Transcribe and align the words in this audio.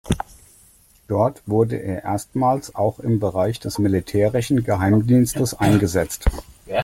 Dort 1.07 1.43
wurde 1.45 1.75
er 1.75 2.01
erstmals 2.03 2.73
auch 2.73 2.97
im 2.97 3.19
Bereich 3.19 3.59
des 3.59 3.77
militärischen 3.77 4.63
Geheimdienstes 4.63 5.53
eingesetzt. 5.53 6.25